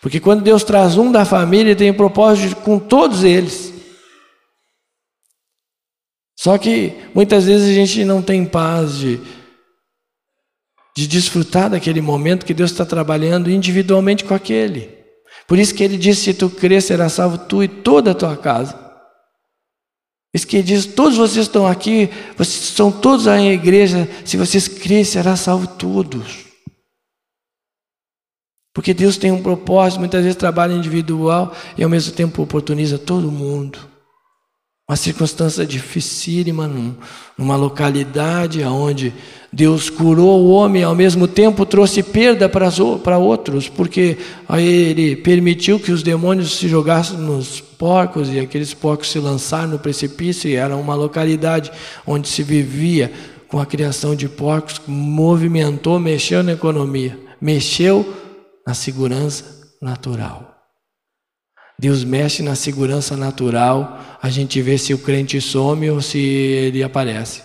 [0.00, 3.72] Porque quando Deus traz um da família, tem um propósito com todos eles.
[6.38, 9.20] Só que muitas vezes a gente não tem paz de,
[10.96, 14.96] de desfrutar daquele momento que Deus está trabalhando individualmente com aquele.
[15.48, 18.36] Por isso que ele disse: se tu crer, será salvo tu e toda a tua
[18.36, 18.78] casa.
[20.32, 24.68] Isso que ele diz: todos vocês estão aqui, vocês são todos a igreja, se vocês
[24.68, 26.47] crerem, será salvo todos.
[28.78, 33.28] Porque Deus tem um propósito, muitas vezes trabalha individual e ao mesmo tempo oportuniza todo
[33.28, 33.76] mundo.
[34.88, 36.70] Uma circunstância dificílima
[37.36, 39.12] numa localidade onde
[39.52, 44.16] Deus curou o homem ao mesmo tempo trouxe perda para outros, porque
[44.48, 49.80] ele permitiu que os demônios se jogassem nos porcos e aqueles porcos se lançaram no
[49.80, 51.72] precipício e era uma localidade
[52.06, 53.12] onde se vivia
[53.48, 58.27] com a criação de porcos, movimentou, mexeu na economia, mexeu
[58.68, 60.54] na segurança natural.
[61.80, 66.82] Deus mexe na segurança natural, a gente vê se o crente some ou se ele
[66.82, 67.42] aparece.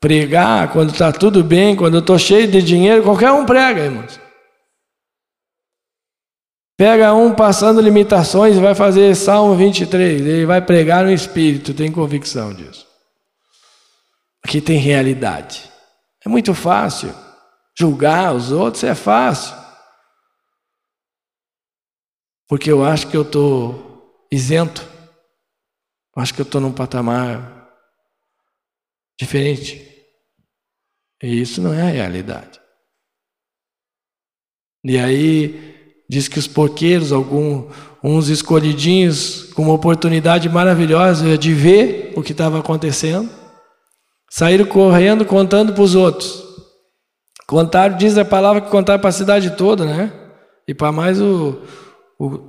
[0.00, 4.18] Pregar quando está tudo bem, quando eu estou cheio de dinheiro, qualquer um prega, irmãos.
[6.78, 11.92] Pega um passando limitações e vai fazer Salmo 23, ele vai pregar no Espírito, tem
[11.92, 12.86] convicção disso.
[14.42, 15.70] Aqui tem realidade.
[16.24, 17.14] É muito fácil.
[17.78, 19.56] Julgar os outros é fácil.
[22.48, 24.82] Porque eu acho que eu estou isento.
[26.14, 27.70] Eu acho que eu estou num patamar
[29.18, 29.88] diferente.
[31.22, 32.60] E isso não é a realidade.
[34.84, 42.12] E aí diz que os porqueiros, alguns uns escolhidinhos, com uma oportunidade maravilhosa de ver
[42.16, 43.30] o que estava acontecendo,
[44.28, 46.41] saíram correndo contando para os outros.
[47.52, 50.10] Contaram, diz a palavra que contaram para a cidade toda, né?
[50.66, 51.58] E para mais o,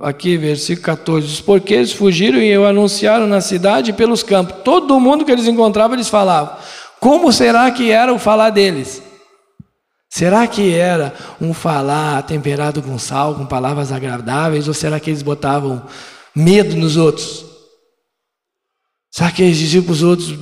[0.00, 4.62] aqui, versículo 14: Os porquês fugiram e eu anunciaram na cidade e pelos campos.
[4.64, 6.56] Todo mundo que eles encontravam, eles falavam.
[7.00, 9.02] Como será que era o falar deles?
[10.08, 15.20] Será que era um falar temperado com sal, com palavras agradáveis, ou será que eles
[15.20, 15.82] botavam
[16.34, 17.44] medo nos outros?
[19.10, 20.32] Será que eles diziam para os outros: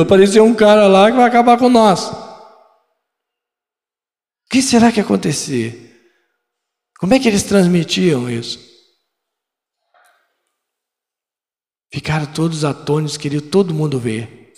[0.00, 2.27] apareceu um cara lá que vai acabar com nós?
[4.48, 5.76] O que será que acontecia?
[6.98, 8.58] Como é que eles transmitiam isso?
[11.92, 14.54] Ficaram todos atônitos, queriam todo mundo ver.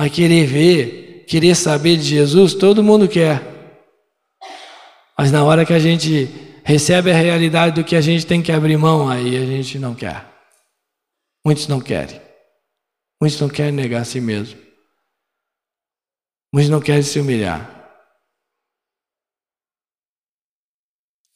[0.00, 3.42] Mas querer ver, querer saber de Jesus, todo mundo quer.
[5.18, 6.24] Mas na hora que a gente
[6.64, 9.94] recebe a realidade do que a gente tem que abrir mão, aí a gente não
[9.94, 10.26] quer.
[11.44, 12.20] Muitos não querem.
[13.20, 14.58] Muitos não querem negar a si mesmo.
[16.50, 17.75] Muitos não querem se humilhar.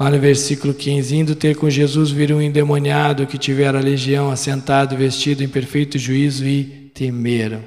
[0.01, 4.31] Lá no versículo 15: Indo ter com Jesus, viram um endemoniado que tivera a legião
[4.31, 7.63] assentado, vestido em perfeito juízo e temeram.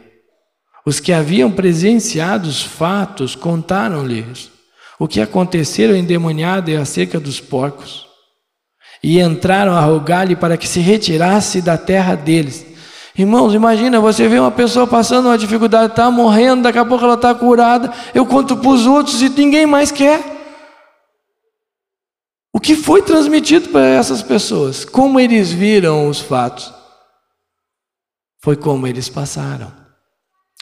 [0.84, 4.52] Os que haviam presenciado os fatos contaram-lhes
[5.00, 8.08] o que acontecera ao endemoniado e acerca dos porcos.
[9.04, 12.66] E entraram a rogar-lhe para que se retirasse da terra deles.
[13.16, 17.14] Irmãos, imagina, você vê uma pessoa passando uma dificuldade, está morrendo, daqui a pouco ela
[17.14, 20.33] está curada, eu conto para os outros e ninguém mais quer.
[22.54, 24.86] O que foi transmitido para essas pessoas?
[24.86, 26.72] Como eles viram os fatos?
[28.44, 29.74] Foi como eles passaram.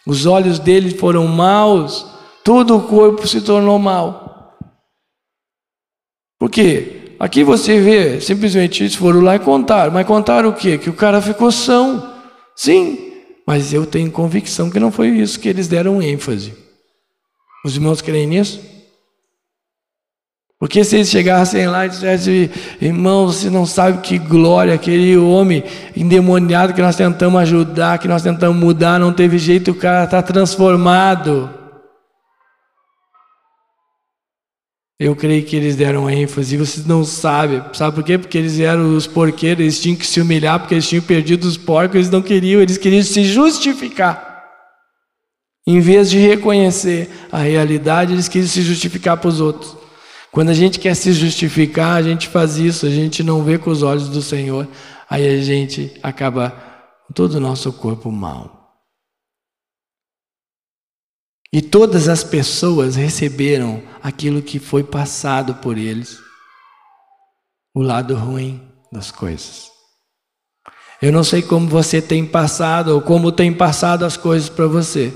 [0.07, 2.07] Os olhos deles foram maus,
[2.43, 4.57] todo o corpo se tornou mal.
[6.39, 7.15] Por quê?
[7.19, 9.91] Aqui você vê, simplesmente eles foram lá e contaram.
[9.91, 10.77] Mas contaram o quê?
[10.77, 12.15] Que o cara ficou são.
[12.55, 13.11] Sim,
[13.45, 16.53] mas eu tenho convicção que não foi isso que eles deram ênfase.
[17.65, 18.70] Os irmãos creem nisso?
[20.61, 25.63] Porque se eles chegassem lá e dissessem, irmão, você não sabe que glória, aquele homem
[25.97, 30.21] endemoniado que nós tentamos ajudar, que nós tentamos mudar, não teve jeito, o cara está
[30.21, 31.49] transformado.
[34.99, 37.63] Eu creio que eles deram ênfase, vocês não sabem.
[37.73, 38.19] Sabe por quê?
[38.19, 41.57] Porque eles eram os porqueiros, eles tinham que se humilhar, porque eles tinham perdido os
[41.57, 44.45] porcos, eles não queriam, eles queriam se justificar.
[45.65, 49.80] Em vez de reconhecer a realidade, eles queriam se justificar para os outros.
[50.31, 53.69] Quando a gente quer se justificar, a gente faz isso, a gente não vê com
[53.69, 54.65] os olhos do Senhor,
[55.09, 56.51] aí a gente acaba
[57.13, 58.61] todo o nosso corpo mal.
[61.53, 66.17] E todas as pessoas receberam aquilo que foi passado por eles,
[67.75, 69.69] o lado ruim das coisas.
[71.01, 75.11] Eu não sei como você tem passado ou como tem passado as coisas para você,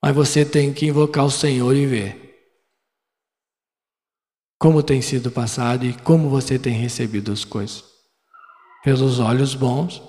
[0.00, 2.25] mas você tem que invocar o Senhor e ver
[4.58, 7.84] como tem sido passado e como você tem recebido as coisas.
[8.82, 10.02] Pelos olhos bons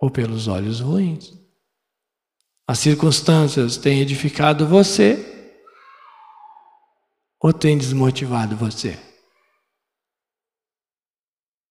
[0.00, 1.32] ou pelos olhos ruins.
[2.66, 5.28] As circunstâncias têm edificado você
[7.40, 8.98] ou têm desmotivado você?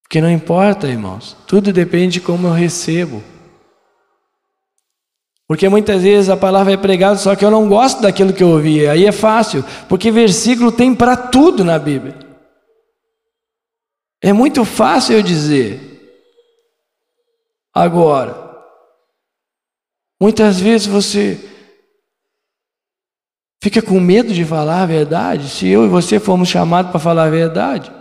[0.01, 3.23] Porque não importa, irmãos, tudo depende de como eu recebo.
[5.51, 8.51] Porque muitas vezes a palavra é pregada, só que eu não gosto daquilo que eu
[8.51, 8.87] ouvi.
[8.87, 12.17] Aí é fácil, porque versículo tem para tudo na Bíblia.
[14.21, 16.09] É muito fácil eu dizer.
[17.73, 18.33] Agora,
[20.21, 21.37] muitas vezes você
[23.61, 27.25] fica com medo de falar a verdade, se eu e você fomos chamados para falar
[27.25, 27.91] a verdade.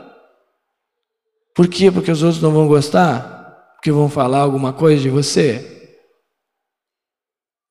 [1.52, 1.90] Por quê?
[1.90, 3.72] Porque os outros não vão gostar?
[3.74, 5.79] Porque vão falar alguma coisa de você?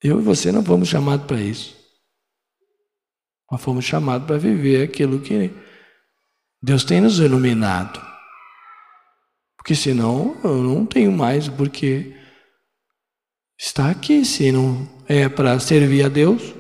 [0.02, 1.78] Eu e você não fomos chamados para isso.
[3.52, 5.52] Nós fomos chamados para viver aquilo que
[6.62, 8.00] Deus tem nos iluminado.
[9.58, 12.16] Porque senão eu não tenho mais porque
[13.60, 16.56] estar aqui se não é para servir a Deus.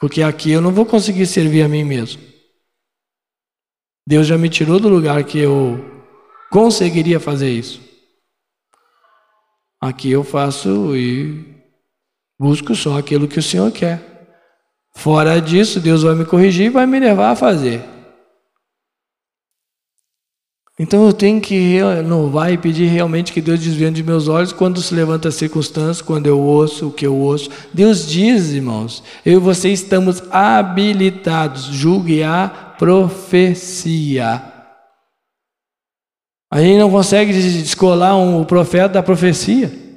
[0.00, 2.20] Porque aqui eu não vou conseguir servir a mim mesmo.
[4.06, 5.78] Deus já me tirou do lugar que eu
[6.50, 7.80] conseguiria fazer isso.
[9.80, 11.51] Aqui eu faço e
[12.42, 14.26] Busco só aquilo que o Senhor quer.
[14.96, 17.84] Fora disso, Deus vai me corrigir e vai me levar a fazer.
[20.76, 24.82] Então eu tenho que renovar e pedir realmente que Deus desvie de meus olhos quando
[24.82, 27.48] se levanta as circunstâncias, quando eu ouço o que eu ouço.
[27.72, 34.42] Deus diz, irmãos, eu e você estamos habilitados, julgue a profecia.
[36.50, 39.91] A gente não consegue descolar um, profeta da profecia.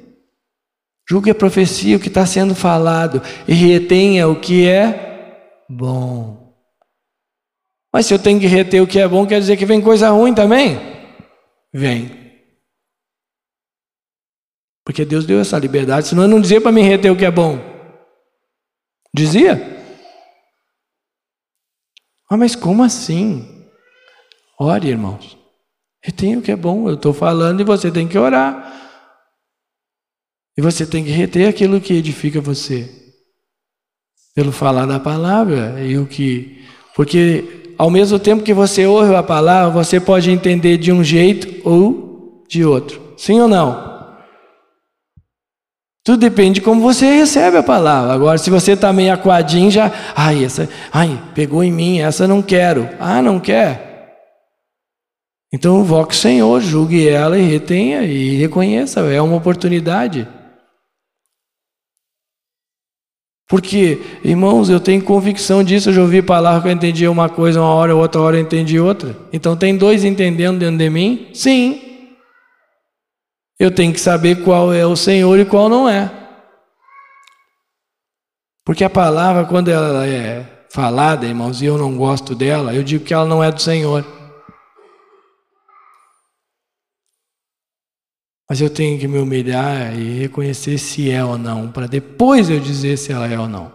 [1.08, 6.54] Julgue a profecia, o que está sendo falado, e retenha o que é bom.
[7.92, 10.10] Mas se eu tenho que reter o que é bom, quer dizer que vem coisa
[10.10, 10.96] ruim também?
[11.76, 12.26] vem.
[14.84, 17.30] Porque Deus deu essa liberdade, senão eu não dizia para me reter o que é
[17.30, 17.58] bom.
[19.12, 19.76] Dizia?
[22.30, 23.68] Ah, mas como assim?
[24.58, 25.36] Ore, irmãos.
[26.02, 26.88] Retém o que é bom.
[26.88, 28.85] Eu estou falando e você tem que orar.
[30.56, 32.88] E você tem que reter aquilo que edifica você.
[34.34, 36.64] Pelo falar da palavra e o que.
[36.94, 41.60] Porque ao mesmo tempo que você ouve a palavra, você pode entender de um jeito
[41.68, 43.00] ou de outro.
[43.16, 43.96] Sim ou não?
[46.06, 48.12] Tudo depende de como você recebe a palavra.
[48.12, 49.90] Agora, se você está meio aquadinho, já.
[50.14, 50.68] Ai, essa.
[50.92, 52.88] Ai, pegou em mim, essa não quero.
[53.00, 53.86] Ah, não quer?
[55.52, 59.00] Então, invoque o Senhor, julgue ela e retenha e reconheça.
[59.00, 60.28] É uma oportunidade.
[63.48, 65.90] Porque, irmãos, eu tenho convicção disso.
[65.90, 68.80] Eu já ouvi palavra que eu entendi uma coisa uma hora, outra hora eu entendi
[68.80, 69.16] outra.
[69.32, 71.28] Então, tem dois entendendo dentro de mim?
[71.32, 71.80] Sim.
[73.58, 76.10] Eu tenho que saber qual é o Senhor e qual não é.
[78.64, 83.04] Porque a palavra, quando ela é falada, irmãos, e eu não gosto dela, eu digo
[83.04, 84.04] que ela não é do Senhor.
[88.48, 92.60] Mas eu tenho que me humilhar e reconhecer se é ou não, para depois eu
[92.60, 93.72] dizer se ela é ou não.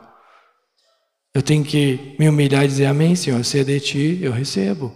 [1.34, 4.94] Eu tenho que me humilhar e dizer: Amém, Senhor, se é de ti, eu recebo.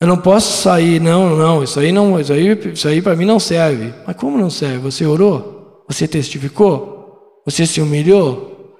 [0.00, 3.24] Eu não posso sair, não, não, isso aí não, isso aí, isso aí para mim
[3.24, 3.94] não serve.
[4.06, 4.78] Mas como não serve?
[4.78, 5.84] Você orou?
[5.88, 7.42] Você testificou?
[7.46, 8.76] Você se humilhou?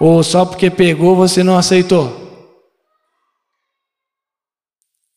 [0.00, 2.21] Ou só porque pegou você não aceitou?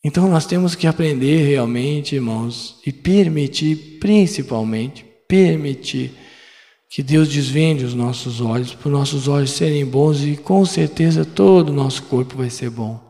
[0.06, 6.12] Então nós temos que aprender realmente, irmãos, e permitir, principalmente, permitir
[6.88, 11.26] que Deus desvende os nossos olhos, para os nossos olhos serem bons e com certeza
[11.26, 13.04] todo o nosso corpo vai ser bom.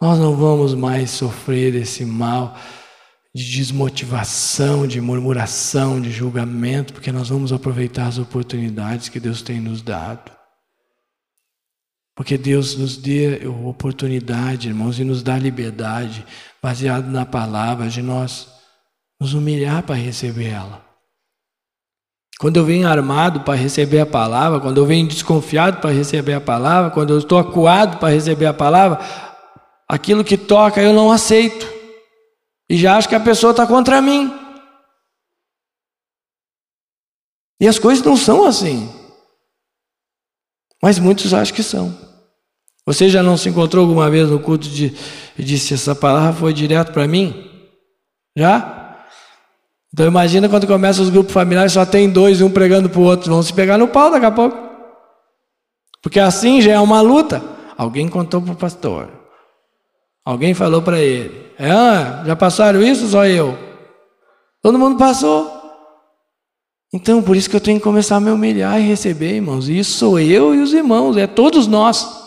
[0.00, 2.58] Nós não vamos mais sofrer esse mal
[3.34, 9.60] de desmotivação, de murmuração, de julgamento, porque nós vamos aproveitar as oportunidades que Deus tem
[9.60, 10.39] nos dado.
[12.20, 16.22] Porque Deus nos deu oportunidade, irmãos, e nos dá liberdade,
[16.62, 18.46] baseado na palavra, de nós
[19.18, 20.84] nos humilhar para receber ela.
[22.38, 26.40] Quando eu venho armado para receber a palavra, quando eu venho desconfiado para receber a
[26.42, 29.00] palavra, quando eu estou acuado para receber a palavra,
[29.88, 31.66] aquilo que toca eu não aceito.
[32.68, 34.30] E já acho que a pessoa está contra mim.
[37.58, 38.94] E as coisas não são assim.
[40.82, 42.09] Mas muitos acham que são.
[42.90, 44.92] Você já não se encontrou alguma vez no culto de,
[45.38, 47.48] e disse: Essa palavra foi direto para mim?
[48.36, 48.96] Já?
[49.94, 53.30] Então imagina quando começa os grupos familiares, só tem dois, um pregando para o outro,
[53.30, 54.58] vão se pegar no pau daqui a pouco.
[56.02, 57.40] Porque assim já é uma luta.
[57.78, 59.08] Alguém contou para o pastor.
[60.24, 63.06] Alguém falou para ele: é, ah, já passaram isso?
[63.06, 63.56] Só eu.
[64.60, 65.48] Todo mundo passou.
[66.92, 69.68] Então, por isso que eu tenho que começar a me humilhar e receber, irmãos.
[69.68, 72.19] Isso sou eu e os irmãos, é todos nós.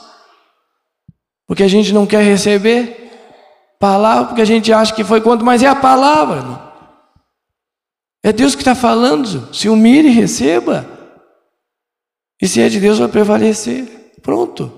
[1.47, 3.11] Porque a gente não quer receber
[3.79, 6.73] palavra, porque a gente acha que foi quanto, mas é a palavra, irmão.
[8.23, 9.53] É Deus que está falando.
[9.53, 10.87] Se humilhe e receba.
[12.41, 14.13] E se é de Deus, vai prevalecer.
[14.21, 14.71] Pronto.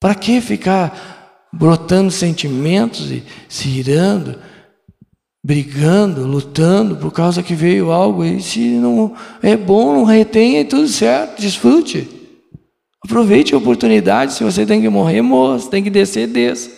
[0.00, 4.38] Para que ficar brotando sentimentos e se irando,
[5.44, 10.64] brigando, lutando por causa que veio algo e se não é bom, não retenha e
[10.64, 12.15] tudo certo, desfrute.
[13.06, 16.68] Aproveite a oportunidade, se você tem que morrer, morra, se tem que descer, desça.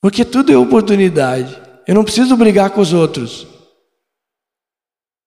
[0.00, 1.60] Porque tudo é oportunidade.
[1.88, 3.48] Eu não preciso brigar com os outros.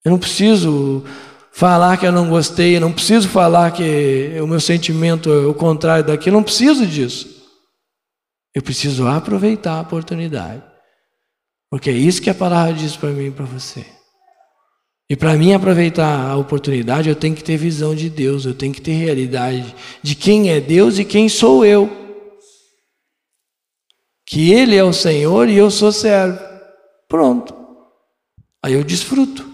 [0.06, 1.04] Eu não preciso
[1.52, 5.54] falar que eu não gostei, eu não preciso falar que o meu sentimento é o
[5.54, 7.44] contrário daquilo, eu não preciso disso.
[8.56, 10.64] Eu preciso aproveitar a oportunidade.
[11.70, 13.86] Porque é isso que a palavra diz para mim e para você.
[15.14, 18.74] E para mim aproveitar a oportunidade, eu tenho que ter visão de Deus, eu tenho
[18.74, 21.88] que ter realidade de quem é Deus e quem sou eu.
[24.26, 26.40] Que Ele é o Senhor e eu sou servo.
[27.08, 27.56] Pronto.
[28.64, 29.48] Aí eu desfruto.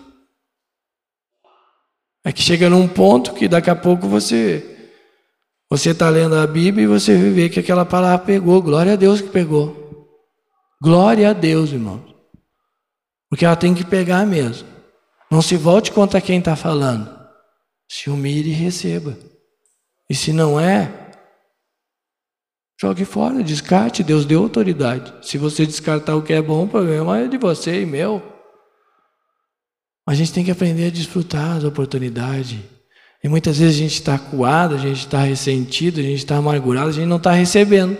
[2.23, 4.93] É que chega num ponto que daqui a pouco você
[5.69, 8.61] você está lendo a Bíblia e você vê que aquela palavra pegou.
[8.61, 10.07] Glória a Deus que pegou.
[10.81, 12.01] Glória a Deus, irmão.
[13.29, 14.68] Porque ela tem que pegar mesmo.
[15.29, 17.17] Não se volte contra quem está falando.
[17.87, 19.17] Se humilhe e receba.
[20.09, 21.11] E se não é,
[22.79, 24.03] jogue fora, descarte.
[24.03, 25.13] Deus deu autoridade.
[25.21, 28.23] Se você descartar o que é bom, o problema é de você e meu.
[30.07, 32.57] A gente tem que aprender a desfrutar as oportunidades.
[33.23, 36.89] E muitas vezes a gente está acuado, a gente está ressentido, a gente está amargurado,
[36.89, 37.95] a gente não está recebendo.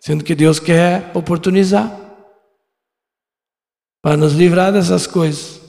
[0.00, 2.05] Sendo que Deus quer oportunizar
[4.06, 5.60] para nos livrar dessas coisas.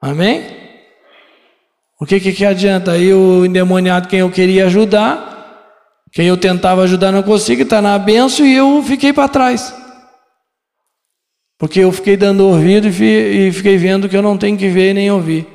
[0.00, 0.46] Amém?
[2.00, 2.92] O que, que, que adianta?
[2.92, 7.98] Aí o endemoniado, quem eu queria ajudar, quem eu tentava ajudar não consigo, está na
[7.98, 9.74] benção e eu fiquei para trás.
[11.58, 15.10] Porque eu fiquei dando ouvido e fiquei vendo que eu não tenho que ver nem
[15.10, 15.46] ouvir.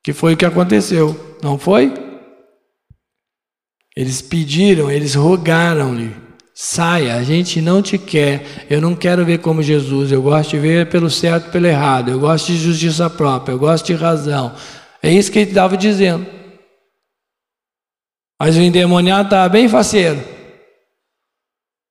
[0.00, 1.92] Que foi o que aconteceu, não foi?
[3.96, 6.14] Eles pediram, eles rogaram-lhe:
[6.64, 8.66] saia, a gente não te quer.
[8.70, 12.20] Eu não quero ver como Jesus, eu gosto de ver pelo certo pelo errado, eu
[12.20, 14.54] gosto de justiça própria, eu gosto de razão.
[15.02, 16.24] É isso que ele estava dizendo.
[18.40, 20.22] Mas o endemoniado estava bem faceiro.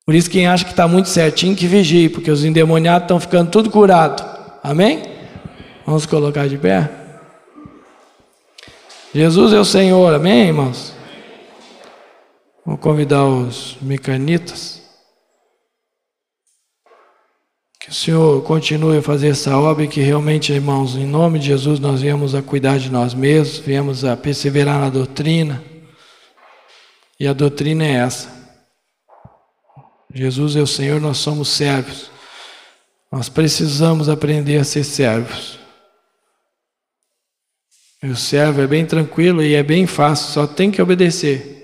[0.06, 3.52] Por isso, quem acha que está muito certinho, que vigie, porque os endemoniados estão ficando
[3.52, 4.24] tudo curado.
[4.64, 5.04] Amém?
[5.86, 6.90] Vamos colocar de pé?
[9.14, 11.01] Jesus é o Senhor, amém, irmãos?
[12.66, 14.82] Vou convidar os mecanitas.
[17.80, 21.48] Que o Senhor continue a fazer essa obra e que realmente, irmãos, em nome de
[21.48, 25.64] Jesus, nós viemos a cuidar de nós mesmos, viemos a perseverar na doutrina.
[27.20, 28.30] E a doutrina é essa.
[30.14, 32.12] Jesus é o Senhor, nós somos servos.
[33.12, 35.60] Nós precisamos aprender a ser servos.
[38.04, 41.61] E o servo é bem tranquilo e é bem fácil, só tem que obedecer.